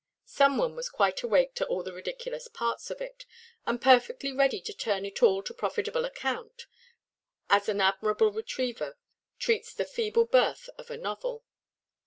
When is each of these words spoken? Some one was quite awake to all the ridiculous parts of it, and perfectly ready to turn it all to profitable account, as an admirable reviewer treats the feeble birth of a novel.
Some 0.25 0.57
one 0.57 0.75
was 0.75 0.89
quite 0.89 1.21
awake 1.21 1.53
to 1.53 1.65
all 1.67 1.83
the 1.83 1.93
ridiculous 1.93 2.47
parts 2.47 2.89
of 2.89 3.01
it, 3.01 3.27
and 3.67 3.79
perfectly 3.79 4.31
ready 4.33 4.59
to 4.59 4.73
turn 4.73 5.05
it 5.05 5.21
all 5.21 5.43
to 5.43 5.53
profitable 5.53 6.05
account, 6.05 6.65
as 7.51 7.69
an 7.69 7.81
admirable 7.81 8.31
reviewer 8.31 8.95
treats 9.37 9.71
the 9.75 9.85
feeble 9.85 10.25
birth 10.25 10.69
of 10.79 10.89
a 10.89 10.97
novel. 10.97 11.43